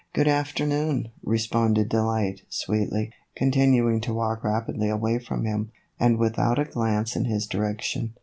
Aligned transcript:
"Good 0.13 0.27
afternoon," 0.27 1.09
responded 1.21 1.87
Delight, 1.89 2.41
sweetly, 2.49 3.11
continuing 3.35 4.01
to 4.01 4.15
walk 4.15 4.43
rapidly 4.43 4.89
away 4.89 5.19
from 5.19 5.45
him, 5.45 5.69
and 5.99 6.17
with 6.17 6.39
out 6.39 6.57
a 6.57 6.65
glance 6.65 7.15
in 7.15 7.25
his 7.25 7.45
direction. 7.45 8.15